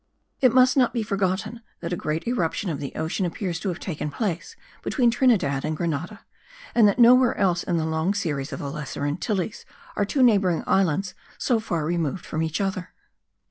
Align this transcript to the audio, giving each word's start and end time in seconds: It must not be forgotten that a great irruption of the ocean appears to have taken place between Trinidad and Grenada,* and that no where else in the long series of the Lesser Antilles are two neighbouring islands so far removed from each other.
It 0.39 0.51
must 0.51 0.75
not 0.75 0.95
be 0.95 1.03
forgotten 1.03 1.61
that 1.81 1.93
a 1.93 1.95
great 1.95 2.25
irruption 2.27 2.71
of 2.71 2.79
the 2.79 2.95
ocean 2.95 3.23
appears 3.23 3.59
to 3.59 3.69
have 3.69 3.77
taken 3.79 4.09
place 4.09 4.55
between 4.81 5.11
Trinidad 5.11 5.63
and 5.63 5.77
Grenada,* 5.77 6.21
and 6.73 6.87
that 6.87 6.97
no 6.97 7.13
where 7.13 7.37
else 7.37 7.61
in 7.61 7.77
the 7.77 7.85
long 7.85 8.15
series 8.15 8.51
of 8.51 8.57
the 8.57 8.71
Lesser 8.71 9.05
Antilles 9.05 9.63
are 9.95 10.03
two 10.05 10.23
neighbouring 10.23 10.63
islands 10.65 11.13
so 11.37 11.59
far 11.59 11.85
removed 11.85 12.25
from 12.25 12.41
each 12.41 12.59
other. 12.59 12.93